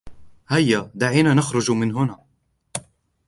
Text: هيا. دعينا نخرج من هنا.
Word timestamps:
هيا. 0.47 0.91
دعينا 0.95 1.33
نخرج 1.33 1.71
من 1.71 1.95
هنا. 1.95 2.19